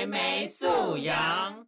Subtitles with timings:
[0.00, 1.66] 才没素养，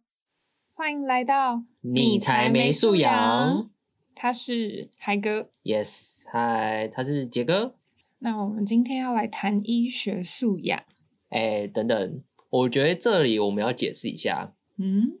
[0.73, 3.69] 欢迎来到你才没素养。
[4.15, 7.75] 他是海哥，Yes，嗨，他是杰哥。
[8.17, 10.81] 那我们今天要来谈医学素养。
[11.29, 14.55] 哎，等等，我觉得这里我们要解释一下。
[14.77, 15.19] 嗯，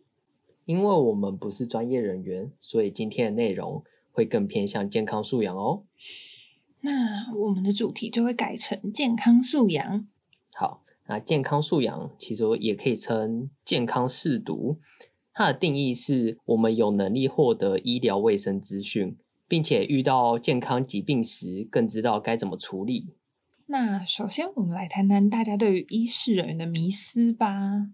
[0.65, 5.83] 因为我们不是专业人员，所以今天的内容会更偏向健康素养哦。
[6.79, 10.07] 那我们的主题就会改成健康素养。
[10.55, 14.79] 好，那健康素养其实也可以称健康视读。
[15.33, 23.15] 它的定义是我们有能力获得医疗卫生资讯，并且遇到健康疾病时，更知道该怎么处理。
[23.65, 27.87] 那首先，我们来谈谈大家对于医事人员的迷思吧。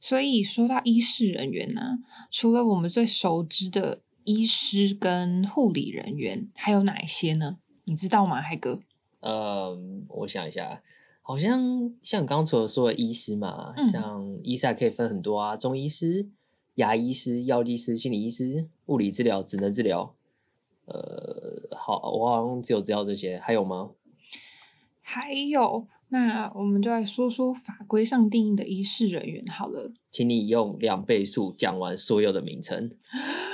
[0.00, 1.98] 所以说到医事人员呢，
[2.30, 7.58] 除了我们最熟知的医师跟护理人员，还有哪一些呢？
[7.84, 8.80] 你知道吗，海哥？
[9.20, 10.82] 呃，我想一下，
[11.30, 16.28] 好像像刚刚除了说的医师嘛，像医师还可以分很多啊，中医师。
[16.76, 20.14] 牙医师、药剂师、心理医师、物理治疗、职能治疗，
[20.86, 23.90] 呃，好，我好像只有知道这些，还有吗？
[25.02, 32.90] 还有，那我们就来说说法规上定义的医师人员好了，请你用两倍速讲完所有的名称。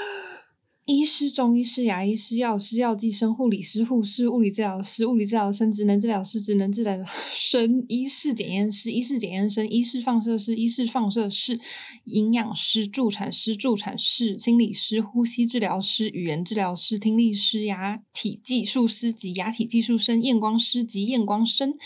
[0.86, 6.96] 医师、中医师、牙医师、药师、药剂师、护理师、护士、物理治疗师、物理治疗生、职能治疗师、职能治疗
[7.34, 11.58] 生、 医师检验师、医师检验生、医师放射师、医师放射师、
[12.04, 21.76] 营养师、助产师、助产士、心理师、呼吸治疗师、语言治疗师、听力师、牙体技术师及牙体技术生、验光师及验光生，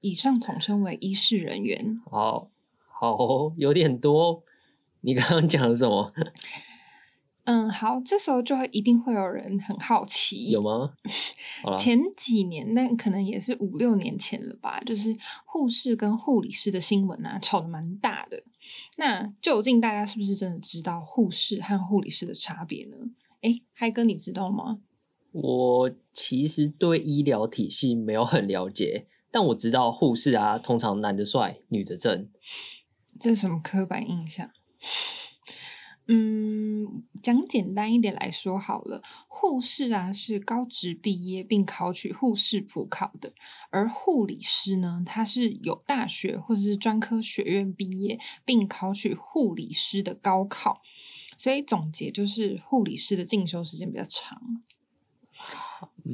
[0.00, 2.00] 以上统称为医师人员。
[2.10, 2.48] 好，
[2.86, 4.42] 好，有点多。
[5.02, 6.10] 你刚刚讲的什么？
[7.50, 10.92] 嗯，好，这时候就会一定会有人很好奇，有吗？
[11.80, 18.42] 前几年，那可能也是五六年前了吧，就是护士跟护理师的新闻啊，吵得蛮大的。
[18.98, 22.96] 那究竟大家是不是真的知道护士和护理师的差别呢？
[23.40, 24.80] 哎，嗨哥，你知道吗？
[25.32, 32.28] 我其实对医疗体系没有很了解，但我知道护士啊，通常男的帅，女的正。
[33.18, 34.50] 这是什么刻板印象？
[36.10, 43.34] 嗯，讲简单一点来说好了，护士啊是高职毕业并考取护士普考的，
[43.68, 50.80] 而护理师呢，他是有大学或者是专科学院毕业并考取护理师的高考，
[51.36, 54.62] 所以总结就是护理师的进修时间比较长。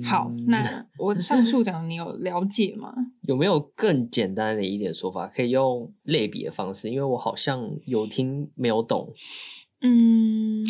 [0.05, 2.93] 好，那 我上述讲你有了解吗？
[3.22, 6.91] 有没有更简单的一点说法，可以用类比的方式？
[6.91, 9.15] 因为我好像有听没有懂。
[9.86, 10.64] 嗯，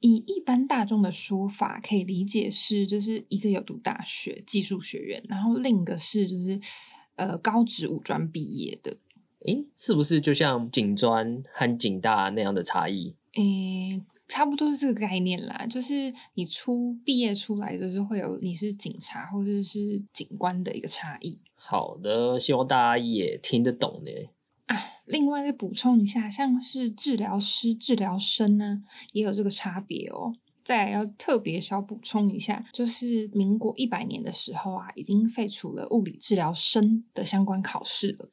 [0.00, 6.60] 以一般大众的说法，可以理解是，就是一个有读大学技术学院，然后另一个是就是
[7.14, 8.96] 呃高职五专毕业的。
[9.46, 13.14] 诶，是不是就像警专和警大那样的差异？
[13.34, 21.38] 诶，差不多是这个概念啦，就是你出毕业出来，就是会有你是警察或者是警官的一个差异。
[21.54, 24.10] 好的，希望大家也听得懂呢。
[25.06, 30.32] 另外再补充一下，像是治疗师、治疗生呢，也有这个差别哦。
[30.64, 38.30] 再要特别小补充一下，就是民国一百年的时候啊，已经废除了物理治疗生的相关考试了。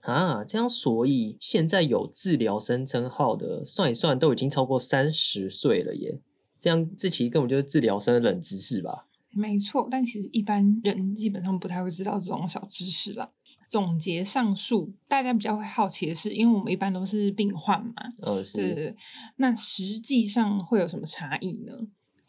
[0.00, 6.20] 啊，这样所以现在有治疗生称号的，算一算都已经超过三十岁了耶。
[6.58, 9.06] 这样这其实根本就是治疗生的冷知识吧？
[9.32, 13.30] 没错，但其实一般人基本上不太会知道这种小知识啦。
[13.70, 18.96] 总结上述，大家比较会好奇的是，因为我们一般都是病患嘛，呃，是，对对。
[19.36, 21.72] 那实际上会有什么差异呢？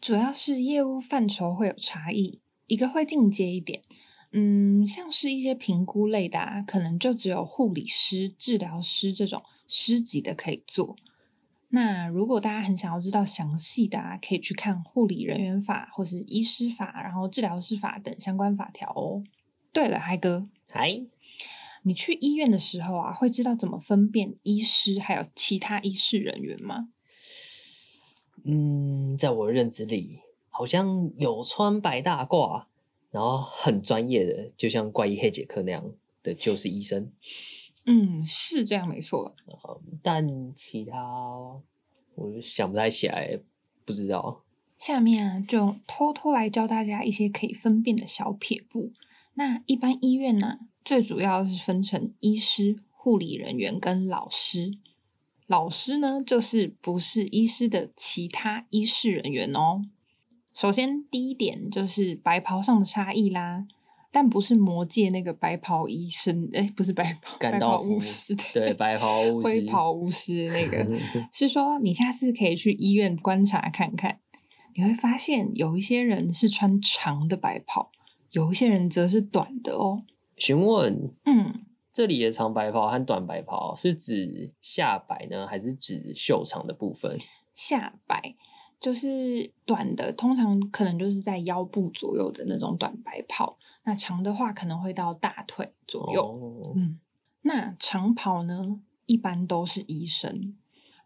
[0.00, 3.82] 主要是业务范畴会有差异，一个会进阶一点，
[4.30, 10.96] 嗯，像是一些评估类的，啊，可能就只有护理师、治疗师这种师级的可以做。
[11.70, 19.24] 那如果大家很想要知道详细的，啊，可以去看护理人员法或是医师法，然后治疗师法等相关法条哦。
[19.72, 21.02] 对了，嗨哥，嗨。
[21.82, 26.88] 你去医院的时候啊，会知道怎么分辨医师还有其他医师人员吗？
[28.44, 32.64] 嗯，在我认知里，好像有穿白大褂，
[33.10, 35.92] 然后很专业的，就像怪医黑杰克那样
[36.22, 37.12] 的，就是医生。
[37.84, 39.34] 嗯，是这样，没错。
[40.02, 40.96] 但其他
[42.14, 43.40] 我想不太起来，
[43.84, 44.44] 不知道。
[44.78, 48.92] 下面啊，就偷偷来教大家一些可以分辨的小撇步。
[49.34, 50.58] 那一般医院呢？
[50.84, 54.72] 最主要是分成医师、护理人员跟老师。
[55.46, 59.82] 老师呢，就是不是医师的其他医师人员哦。
[60.54, 63.66] 首先，第一点就是白袍上的差异啦。
[64.14, 70.86] 但不是魔界那个白袍医生，哎，不是白袍，白袍巫师，对，白袍巫师，灰袍巫师那个，
[71.32, 74.18] 是说你下次可以去医院观察看看，
[74.74, 77.90] 你会发现有一些人是穿长的白袍，
[78.32, 80.02] 有一些人则是短的哦。
[80.42, 87.16] 询问，嗯，这里的长白袍和短白袍是指下摆呢，还是指袖长的部分？
[87.54, 88.34] 下摆。
[88.80, 93.56] 就是短的，通常可能就是在腰部左右的那种短白袍。
[93.84, 96.74] 那长的话，可能会到大腿左右。
[96.74, 96.98] 嗯，
[97.42, 100.56] 那长袍呢，一般都是医生，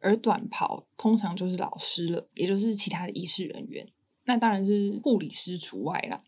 [0.00, 3.86] 而短袍通常就是老师了，也就是其他的医师人员。
[4.24, 6.22] 那当然是护理师除外啦。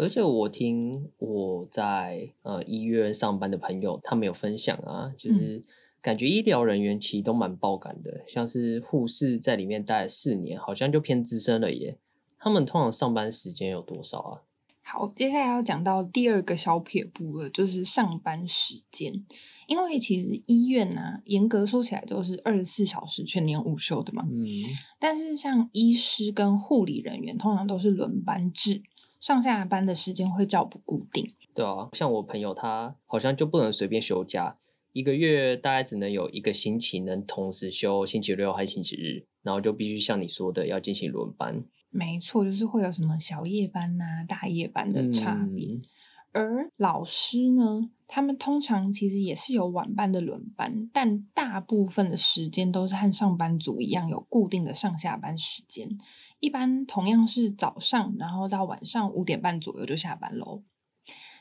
[0.00, 5.64] 而且我听我在呃医院上班的朋友，他们有分享啊，就是。
[6.02, 11.98] 感觉医疗人员其实都蛮爆感的，像是护士在里面待了四年，好像就偏资深了耶。
[12.38, 14.40] 他们通常上班时间有多少啊？
[14.80, 19.12] 好，接下来要讲到第二个小撇步了，就是上班时间。
[19.66, 24.26] 因为其实医院呢，严格说起来都是二十四小时全年无休的嘛。
[24.26, 24.40] 嗯。
[24.98, 28.80] 但是像医师跟护理人员，通常都是轮班制，
[29.20, 31.34] 上下班的时间会较不固定。
[31.54, 34.56] 对啊，像我朋友他好像就不能随便休假。
[34.92, 41.62] 一个月大概只能有一个星期能同时休星期六和星期日，然后就必须像你说的要进行轮班。
[41.90, 45.80] 没错，就是会有什么小夜班呐、大夜班的差别。
[46.32, 55.88] 而老师呢，他们通常其实也是有晚班的轮班，但大部分的时间都是和上班族一样有固定的上下班时间，
[56.40, 60.62] 一般同样是早上，然后到晚上五点半左右就下班喽。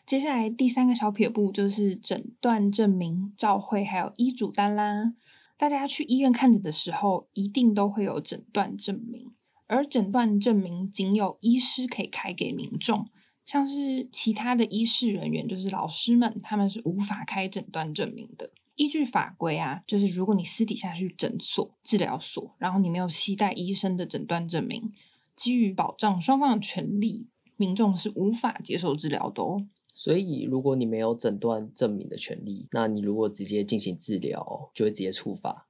[0.06, 5.14] 接下来第三个小撇步就是诊断证明、照会还有医嘱单啦。
[5.58, 9.32] 大家去医院看诊的时候，一定都会有诊断证明，
[9.68, 13.08] 而诊断证明仅有医师可以开给民众，
[13.46, 18.52] 像是其他的医事人员，就是老师们，他们是无法开诊断证明的。
[18.80, 24.94] 依据法规啊，就是如果你私底下去诊所、治疗所，然后你没有携带医生的诊断证明，
[25.36, 27.28] 基于保障双方的权利，
[27.58, 29.68] 民众是无法接受治疗的哦。
[29.94, 35.68] 所以，如果你没有诊断证明的权利，那你如果直接进行治疗，就会直接触发。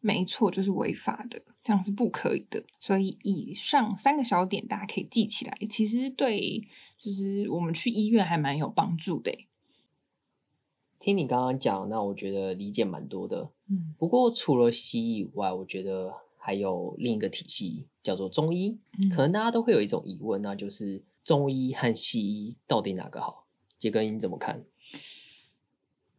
[0.00, 2.64] 没错，就是违法的，这样是不可以的。
[2.80, 6.66] 所以，以上三个小点大家可以记起来，其实对
[6.98, 9.30] 就是我们去医院还蛮有帮助的。
[10.98, 13.50] 听你刚刚讲，那我觉得理解蛮多的。
[13.68, 18.78] 嗯，不过除了西医以外，我觉得还有另一个体系叫做中医。
[19.14, 23.46] 可能大家都会有一种疑问，那就是中医和西医到底哪个好？
[23.78, 24.64] 杰哥，你怎么看？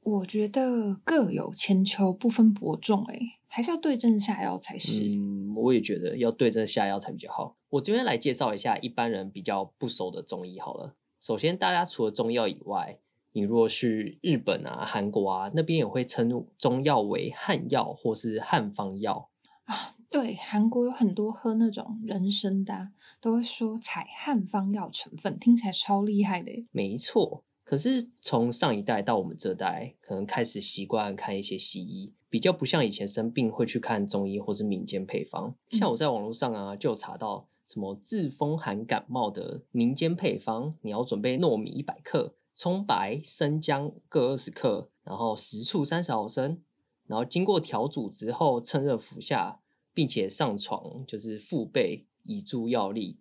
[0.02, 3.04] 我觉得各有千秋，不分伯仲。
[3.10, 5.04] 哎，还是要对症下药才是。
[5.04, 7.58] 嗯，我也觉得要对症下药才比较好。
[7.72, 10.96] 我这边来介绍一下一般人比较不熟的中医好了。
[11.20, 12.98] 首先，大家除了中药以外，
[13.40, 19.30] 你若去日本啊、韩国啊，那边也会称中药为汉药或是汉方药
[19.64, 19.96] 啊。
[20.12, 22.90] 对，韩国有很多喝那种人参的，
[23.22, 26.52] 都会说采汉方药成分，听起来超厉害的。
[26.74, 27.46] 没错。
[27.64, 35.56] 可是从上一代到我们这代，可能开始习惯看一些西医，比较不像以前生病会去看中医或是民间配方。
[35.70, 46.62] 像我在网络上啊，就有查到什么治风寒感冒的民间配方，你要准备糯米一百克、葱白、生姜各二十克，然后食醋三十毫升，
[47.08, 49.62] 然后经过调煮之后趁热服下，
[49.94, 53.18] 并且上床就是腹背以助药力。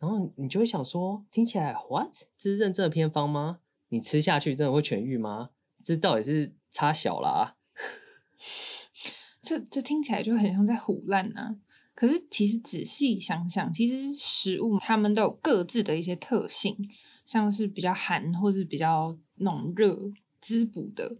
[0.00, 2.12] 然后你就会想说，听起来 what？
[2.36, 3.60] 这是认真的偏方吗？
[3.90, 5.50] 你吃下去真的会痊愈吗？
[5.84, 7.54] 这到底是差小啦？
[9.40, 11.54] 这这听起来就很像在胡乱啊！
[11.94, 16.76] 可是其实仔细想想，其实食物它们都有各自的一些特性，
[17.26, 19.98] 像是比较寒或是比较那种热
[20.40, 21.14] 滋补的，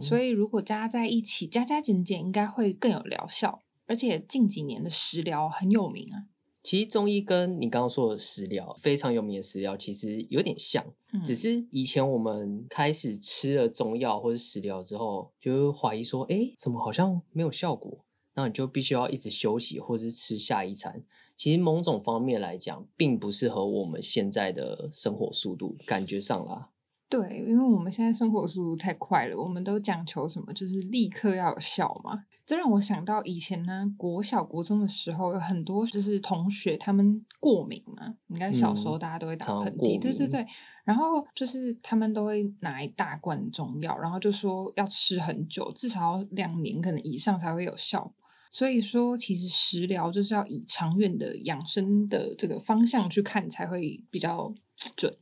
[0.00, 3.60] 所以如果加在一起加加减减，应该会更有疗效。
[3.86, 6.26] 而且近几年的食疗很有名啊。
[6.62, 10.84] 其实中医跟你刚刚说的食疗非常有名的食疗，其实有点像，
[11.24, 18.04] 只是以前我们开始吃了中药或者食疗之后，就会怀疑说，哎，怎么好像没有效果？
[18.34, 21.02] 那你就必须要一直休息或者是吃下一餐。
[21.40, 26.68] 其实某种方面来讲，并不适合我们现在的生活速度，感觉上啦。
[27.08, 32.26] 对，因为我们现在生活速度太快了，我们都讲求什么，就是立刻要有效嘛。
[32.44, 40.46] 这让我想到以前呢，国小、国中的时候，有很多就是同学他们过敏嘛，应该小时候大家都会打喷嚏，对对对。
[40.84, 48.12] 然后就是他们都会拿一大罐中药，然后就说要吃很久，至少两年可能以上才会有效。
[48.52, 54.52] 所以说，其实食疗就是要以长远的养生的这个方向去看，才会比较
[54.96, 55.16] 准。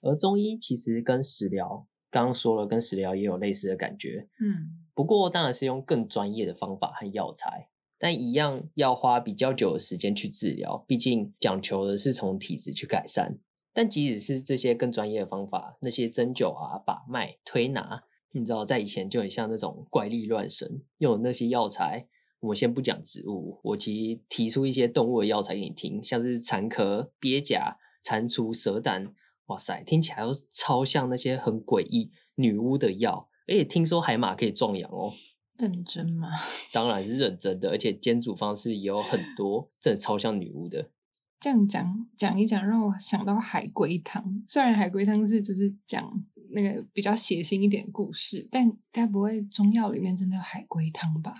[0.00, 4.28] 而中医其实跟食疗，刚刚说了，跟食疗也有类似的感觉。
[4.40, 13.40] 嗯，不过当然是用更专业的方法和药材，但一样要花比较久的时间去治疗，毕竟讲求的是从体质去改善。
[13.72, 22.06] 但即使是这些更专业的方法，那些针灸啊、把脉、推拿，你知道，在以前就很像那种怪力乱神，用的那些药材。
[22.46, 29.12] 我先不讲植物，我其实提出一些动物的药材给你听，像是蚕壳、鳖甲、蟾蜍、蛇胆，
[29.46, 33.28] 哇塞，听起来都超像那些很诡异女巫的药。
[33.48, 35.12] 而且听说海马可以壮阳哦，
[35.56, 36.28] 认真吗？
[36.72, 40.90] 当然是认真的，而且煎煮方式也有很多，真的超像女巫的。
[41.38, 44.42] 这样讲讲一讲，让我想到海龟汤。
[44.48, 46.10] 虽然海龟汤是就是讲
[46.50, 51.34] 那个比较血腥一点的故事，但该不会中药里面真的有海龟汤吧？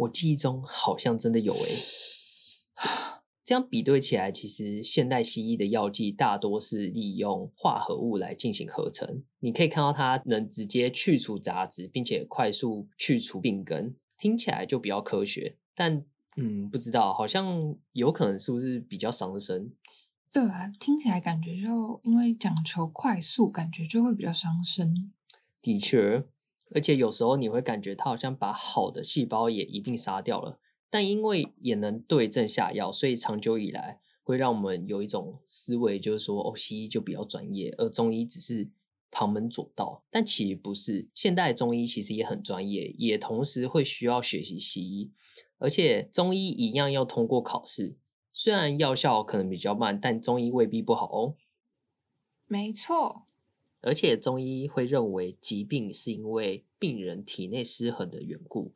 [0.00, 1.70] 我记忆中好像真的有诶。
[3.44, 9.24] 这样比对起来，其实现代西医的药剂大多是利用化合物来进行合成。
[9.40, 15.56] 你可以看到它能直接去除杂质，并且快速去除病根，听起来就比较科学。
[15.74, 16.04] 但
[16.36, 19.72] 嗯，不知道，好像有可能是不是比较伤身？
[20.32, 25.12] 对啊，听起来感觉就因为讲求快速，感觉就会比较伤身。
[25.60, 26.24] 的确，
[26.74, 30.58] 而且有时候你会感觉它好像把好的细胞也一并杀掉了。
[30.92, 38.68] 但因为也能对症下药，所以长久以来会让我们有一种思维，就是说哦，西医就比较专业，而中医只是
[39.10, 40.02] 旁门左道。
[40.10, 45.12] 但其实不是，现代中医其实也很专业，也同时会需要学习西医，
[45.58, 47.96] 而且中医一样要通过考试。
[48.32, 51.36] 虽然药效可能比较慢，但中医未必不好哦。
[52.46, 53.26] 没错，
[53.80, 58.74] 而且中医会认为疾病是因为病人体内失衡的缘故。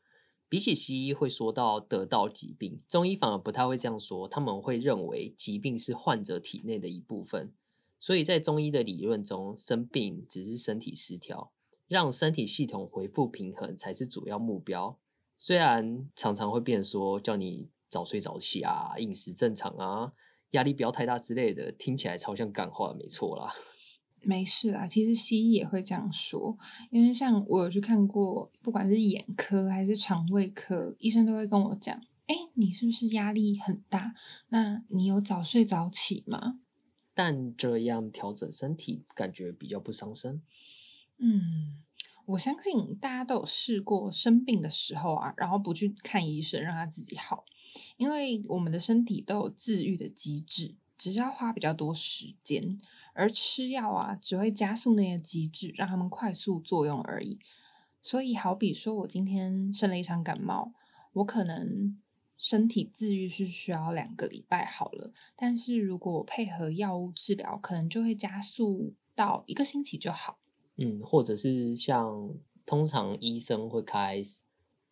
[0.49, 4.29] 比起西医会说到得到疾病，中医反而不太会这样说。
[4.29, 7.53] 他们会认为疾病是患者体内的一部分，
[7.99, 11.53] 所以在中医的理论中，生病只是身体失调，
[11.89, 14.97] 让身体系统恢复平衡才是主要目标。
[15.39, 20.13] 虽然常常会变说叫你早睡早起啊，饮食正常啊，
[20.51, 23.53] 压力不要太大之类的，听起来超像干话，没错啦。
[24.27, 26.59] 没事啦，其实西医也会这样说，
[26.91, 31.95] 因为像我有去看过，不管是眼科还是肠胃科，医生都会跟我讲
[32.27, 34.15] ：“哎，你是不是压力很大？
[34.49, 36.61] 那你有早睡早起吗？”
[37.15, 40.43] 但这样调整身体，感觉比较不伤身。
[41.19, 41.83] 嗯，
[42.27, 47.45] 我相信大家都有试过生病的时候啊，然后不去看医生，让他自己好，
[47.97, 52.79] 因为我们的身体都有自愈的机制，只是要花比较多时间。
[53.15, 57.39] 而吃药啊，只会加速那些机制，让他们快速作用而已。
[58.03, 60.73] 所以，好比说我今天生了一场感冒，
[61.15, 61.99] 我可能
[62.37, 70.39] 身体自愈是需要两个礼拜好了，但是如果我配合药物治疗，可能就会加速到一个星期就好。
[70.77, 72.35] 嗯，或者是像
[72.67, 74.23] 通常医生会开，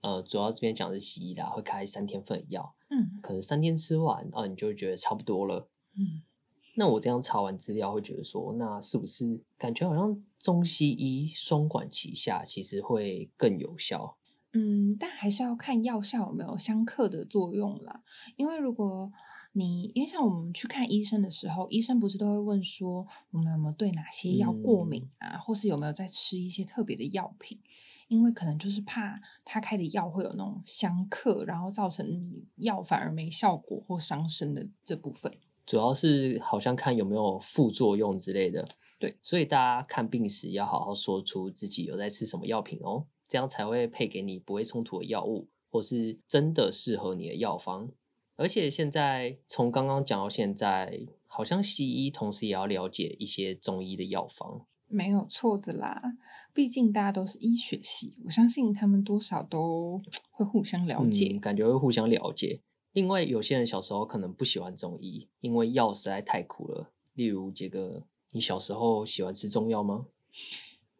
[0.00, 6.22] 呃，主要这边讲的是西医啦，会开三天份的药，嗯，可能三天吃完啊，你就会觉得差不多了，嗯。
[6.74, 14.16] 那我这样查完资料，会觉得说，那是不是感觉好像中西医双管齐下，其实会更有效？
[14.54, 18.02] 嗯，但还是要看药效有没有相克的作用啦。
[18.36, 19.12] 因为如果
[19.52, 27.58] 你，因为像我们去看医生的时候，医生不是都会问说，我们有没有对哪些药过敏啊，或是有没有在吃一些特别的药品？
[28.08, 35.32] 因为可能就是怕他开的药会有那种相克，然后造成你药反而没效果或伤身的这部分。
[35.72, 38.62] 主要是好像看有没有副作用之类的，
[38.98, 47.90] 对，所以大家看病时要好好说出自己有在吃什么药品哦，这样才会配给你不会冲突的药物，或是真的适合你的药方。
[48.36, 56.02] 而且现在从刚刚讲到现在，好像西医同时也要了解一些中医的药方，没有错的啦。
[56.52, 60.02] 毕竟大家都是医学系，我相信他们多少都
[60.32, 62.60] 会互相了解，感觉会互相了解。
[62.92, 66.92] 另外，有些人小时候可能不喜欢中医，因为药实在太苦了。
[67.14, 70.06] 例如杰哥，你小时候喜欢吃中药吗？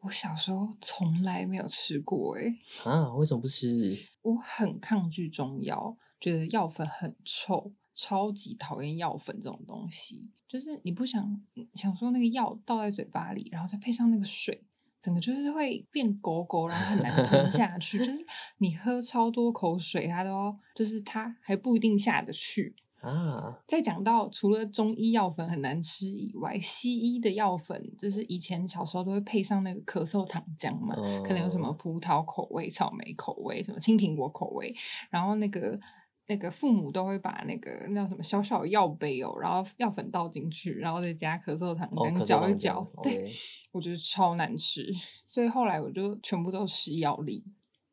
[0.00, 3.98] 我小时候从来没有吃过，哎，啊，为什么不吃？
[4.22, 10.30] 我很抗拒中药，觉得药粉很臭，超级讨厌药粉这种东西。
[10.48, 11.42] 就是你不想
[11.74, 14.64] 想说那个药倒在嘴巴里，然后再配上那个水。
[15.02, 17.98] 整个就是会变狗狗，然后很难吞下去。
[17.98, 18.24] 就是
[18.58, 23.58] 你喝超多口水，它都就是它还不一定下得去啊。
[23.66, 30.94] 再讲到除了中医药粉很难吃以外，西医的药粉就是以前小时候都会配上那个咳嗽糖浆嘛，
[31.24, 34.72] 可能有什么葡萄口味、草莓口味、什么青苹果口味，
[35.10, 35.78] 然后那个
[36.26, 42.92] 那个父母都会把那个那叫什么小小的药杯哦，然后药粉倒进去，然后再加咳嗽糖这样哦咳嗽糖搅一搅。
[42.96, 43.32] 浆对
[43.72, 44.86] 我觉得超难吃，
[45.26, 47.44] 所以后来我就全部都吃药粒。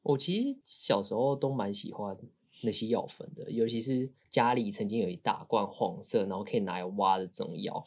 [0.04, 2.18] 我其实小时候都蛮喜欢
[2.62, 7.86] 那些药粉的，尤其是家里曾经有一大罐黄色，然后可以拿来挖的这种药。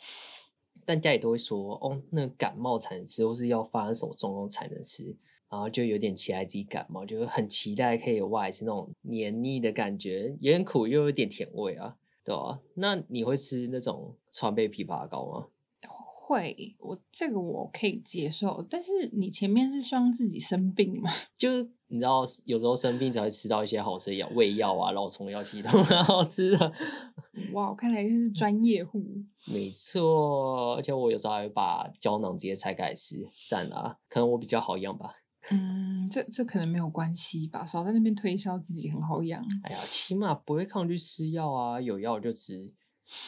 [0.85, 5.17] 但家里都会说，哦，那感冒才能吃，或是要发生什么状况才能吃，
[5.53, 11.95] 然后就有点期待自己感冒，就很期待可以有外是那种黏腻的感觉，有点苦又有点甜味啊，
[12.25, 15.47] 对吧、那你会吃那种川贝枇杷膏吗？
[16.25, 21.11] 会，我这个我可以接受，但是你前面是希望自己生病吗？
[21.37, 26.73] 就是你知道，有时候生病才会吃到一些好吃的药，胃药啊、老虫药系统很好吃的。
[27.53, 29.05] 哇，看来是专业户。
[29.45, 33.99] 没错，而且我有时候还会把胶囊直接拆开来吃，赞啊！
[34.09, 35.17] 可能我比较好养吧。
[35.51, 39.45] 嗯，这这可能没有关系吧，少在那边推销自己很好养。
[39.65, 42.73] 哎呀，起码不会抗拒吃药啊，有药就吃。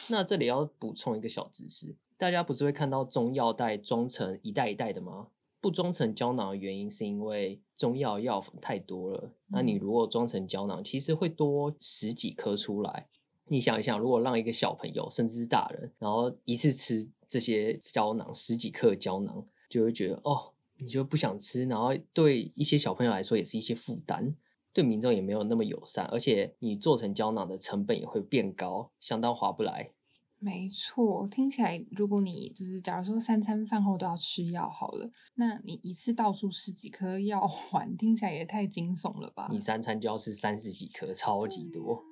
[0.09, 5.27] 那这里要补充一个小知识，大家不是会看到中药袋装成一袋一袋的吗？
[5.59, 9.33] 不装成胶囊的原因是因为中药药粉太多了。
[9.47, 13.07] 那你如果装成胶囊，其实会多十几颗出来。
[13.47, 24.35] 你想一想，如果让一个小朋友甚至是大人，然后一次吃这些胶囊十几克的胶囊，就会觉得哦，你就不想吃，然后对一些小朋友来说也是一些负担。
[24.73, 29.91] 对民众也没有那么友善，而且你做成胶囊的成本也会变高，相当划不来。
[30.37, 39.47] 没错，听起来如果你就是假如说三餐饭后都要吃药好了，那你一次倒出十几颗药丸，听起来也太惊悚了吧？
[39.49, 42.03] 你三餐就要吃三十几颗，超级多。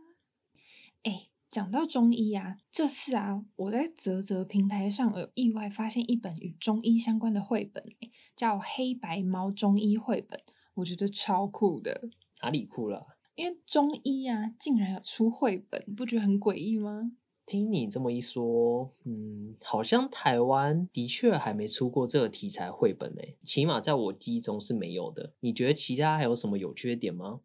[1.04, 10.40] 哎，讲到中医啊，这次啊，我在泽泽平台上有意外发现一本与中医相关的绘本，诶叫《黑白猫中医绘本》，
[10.74, 12.10] 我觉得超酷的。
[12.42, 13.06] 哪里酷了啊？
[13.36, 17.12] 因为中医啊，竟然有出绘本，不觉得很诡异吗？
[17.46, 25.34] 听你这么一说，嗯，好像台湾的确还没出过这个题材绘本诶，起码在我记忆中是没有的。
[25.42, 27.42] 你觉得其他还有什么有趣的点吗？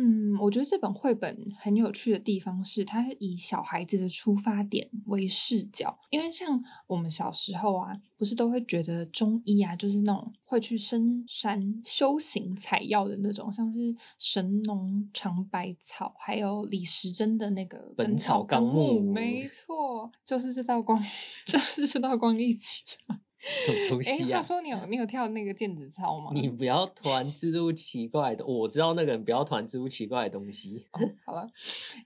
[0.00, 5.98] 嗯，我觉得这本绘本很有趣的地方是，它是以小孩子的出发点为视角。
[6.10, 21.02] 因为像我们小时候啊，不是都会觉得中医啊，就是那种会去深山修行采药的那种，像是神农尝百草，还有李时珍的那个《本草纲目没错，就是这道光，
[21.44, 23.20] 就是这道光一起传。
[23.64, 24.38] 什么东哎，西啊？
[24.38, 26.30] 话说你有你有跳那个毽子操吗？
[26.34, 30.84] 你不要团植入奇怪的，我知道那个人不要团植入奇怪的东西。
[30.92, 31.50] 哦，好了，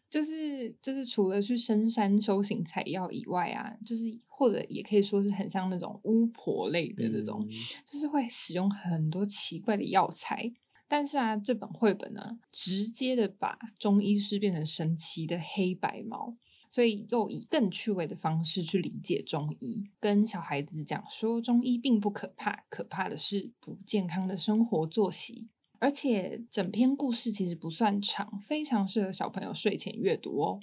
[0.09, 7.50] 就是就是除了去深山修行采药以外啊，就是或者也可以说是很像那种巫婆类的那种，嗯
[7.87, 10.52] 就是会使用很多奇怪的药材。
[10.88, 16.37] 但是啊，这本绘本呢，直接的把中医师变成神奇的黑白猫，
[16.72, 25.50] 所以又以更趣味的方式去理解中医，跟小孩子讲说中医并不可怕，可怕的是不健康的生活作息。
[25.78, 30.61] 而且整篇故事其实不算长，非常适合小朋友睡前阅读哦。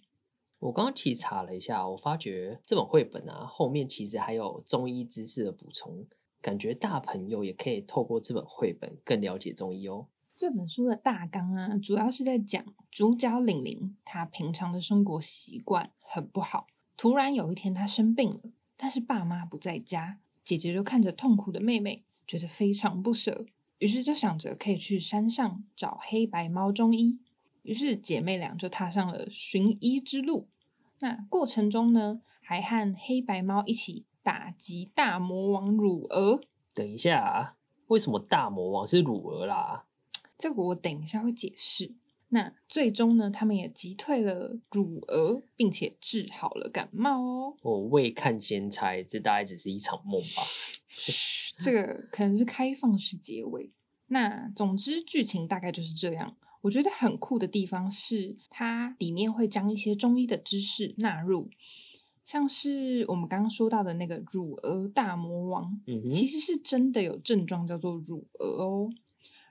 [0.57, 6.07] 我刚刚其实查了一下，我发觉这本绘本啊，后面其实还有中医知识的补充，
[6.41, 10.07] 感觉大朋友也可以透过这本绘本更了解中医哦。
[10.39, 18.39] 这本书的大纲啊，主要是在讲主角玲玲她平常的生活习惯很不好，突然有一天她生病了，
[18.77, 23.47] 但是爸妈不在家，姐姐就看着痛苦的妹妹，觉得非常不舍，
[23.79, 27.19] 于是就想着可以去山上找黑白猫中医，
[27.63, 30.47] 于是姐妹俩就踏上了寻医之路。
[30.99, 36.39] 那过程中呢，还和黑白猫一起打击大魔王乳儿。
[36.73, 39.87] 等一下啊，为什么大魔王是乳儿啦？
[40.39, 41.93] 这个我等一下会解释。
[42.29, 47.57] 那最终呢，他们也击退了乳蛾，并且治好了感冒哦。
[47.61, 50.43] 我未看先猜，这大概只是一场梦吧。
[50.87, 53.71] 嘘，这个可能是开放式结尾。
[54.07, 56.37] 那总之剧情大概就是这样。
[56.61, 61.49] 我觉得很酷的地方是，它里面会将一些中医的知识纳入，
[62.23, 68.89] 像是我们刚刚说到的那个乳蛾大魔王，嗯，其实是真的有症状叫做乳蛾哦。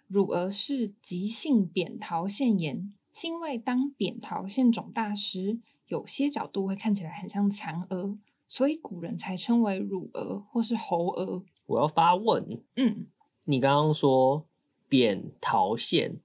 [0.08, 8.18] 乳儿是急性扁桃腺炎，是因为当扁桃腺肿大时，有些角度会看起来很像蚕蛾，
[8.48, 11.44] 所以古人才称为乳蛾或是喉蛾。
[11.66, 13.06] 我要发问，嗯，
[13.44, 14.46] 你刚刚说
[14.88, 16.18] 扁桃腺，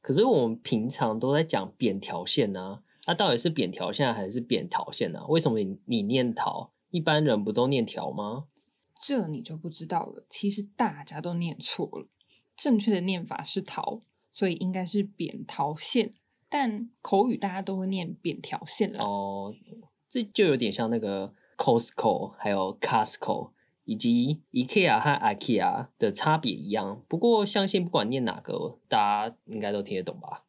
[0.00, 8.46] 可是我们平常都在讲扁条腺呢、那、到底是扁条腺还是扁桃腺呢、为什么你你念桃，一般人不都念条吗？
[9.00, 10.26] 这你就不知道了。
[10.28, 12.08] 其实大家都念错了，
[12.60, 14.02] 正确的念法是桃，
[14.34, 16.12] 所以应该是扁桃腺。
[16.50, 19.02] 但口语大家都会念扁条线了。
[19.02, 19.54] 哦，
[20.10, 23.52] 这就有点像那个 Costco 还有 Costco
[23.84, 27.02] 以及 IKEA 和 IKEA 的差别一样。
[27.08, 30.44] 不过相信不管念哪个，大家应该都听得懂吧？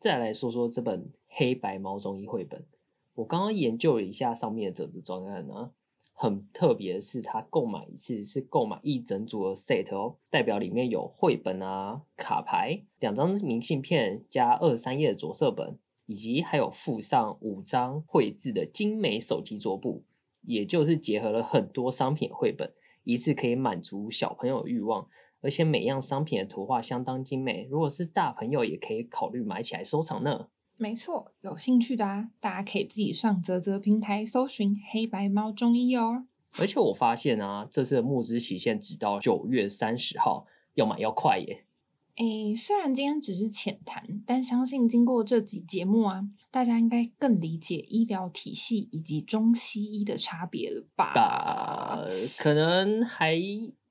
[0.00, 2.66] 再来说说这本黑白猫中医绘本，
[3.14, 5.70] 我刚刚研究了一下上面的折子专案呢。
[6.18, 20.04] 很特别的是，它购买一次是购买一整组的 set 哦，代表里面有绘本啊、卡牌、两张明信片加二三页的着色本，以及还有附上五张绘制的精美手机桌布，
[20.40, 22.72] 也就是结合了很多商品绘本，
[23.04, 25.06] 一次可以满足小朋友的欲望，
[25.42, 30.48] 而且每样商品的图画相当精美，如果是大朋友也可以考虑买起来收藏呢。
[30.78, 36.26] 没错，有兴趣的啊，大家可以自己上泽泽平台搜寻黑白猫中医哦。
[36.58, 41.64] 而且我发现啊，这次的募资期限只到九月三十号，要买要快耶。
[42.16, 52.06] 诶，虽然今天只是浅谈，但相信经过这集节目啊，大家应该更理解医疗体系以及中西医的差别了吧？
[52.38, 53.34] 可能还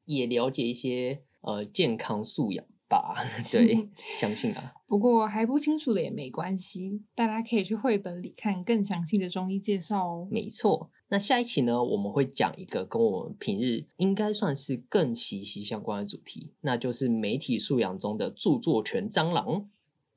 [0.05, 2.63] 也了解一些呃健康素养。
[2.87, 3.15] 吧，
[3.49, 4.74] 对， 相信啊。
[4.87, 10.27] 不过还不清楚的也没关系，大家可以去绘本里看更详细的中医介绍哦。
[10.29, 19.67] 没错，那下一期呢，我们会讲一个跟我们平日应该算是更息息相关的主题，那就是媒体素养中的著作权蟑螂。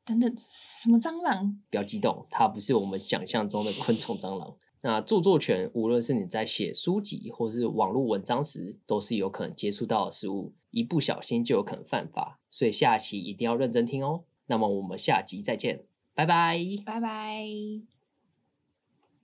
[0.04, 1.58] 等等，什么蟑螂？
[1.70, 4.54] 不要激动，它不是我们想象中的昆虫蟑螂。
[4.80, 14.24] 那著作权，无论是你在写书籍或是网络文章时，都是有可能接触到的事物，一不小心就有可能犯法，所以下期一定要认真听哦。
[14.48, 15.80] 那么我们下集再见，
[16.14, 17.08] 拜拜，拜拜。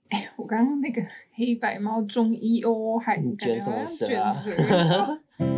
[0.09, 1.01] 哎，我刚刚那个
[1.33, 4.31] 黑白猫中医哦，还卷什么蛇啊？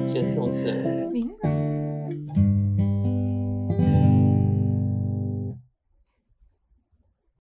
[0.07, 0.71] 卷什么 蛇？
[1.11, 1.56] 你那个。